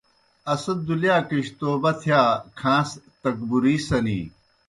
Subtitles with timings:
[0.53, 2.21] اسہ دُلِیاکِجیْ توبہ تِھیا
[2.59, 2.89] کھاݩس
[3.21, 4.19] تکبُری سنے